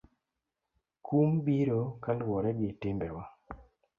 [1.05, 3.23] Kum biro kaluwore gi timbewa.